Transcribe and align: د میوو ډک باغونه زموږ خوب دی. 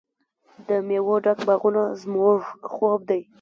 د 0.67 0.69
میوو 0.87 1.15
ډک 1.23 1.39
باغونه 1.47 1.83
زموږ 2.01 2.39
خوب 2.73 2.99
دی. 3.09 3.21